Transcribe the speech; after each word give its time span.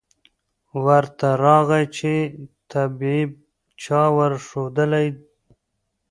ورته 0.85 1.29
راغی 1.43 1.83
چي 1.95 2.13
طبیب 2.71 3.29
چا 3.83 4.01
ورښودلی 4.15 5.07